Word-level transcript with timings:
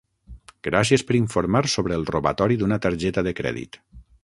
Gràcies 0.67 1.03
per 1.09 1.15
informar 1.19 1.61
sobre 1.75 1.97
el 2.01 2.07
robatori 2.15 2.59
d'una 2.63 2.81
targeta 2.87 3.27
de 3.29 3.37
crèdit. 3.43 3.81